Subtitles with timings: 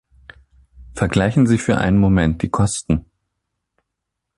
[0.95, 3.05] Vergleichen Sie für einen Moment die Kosten.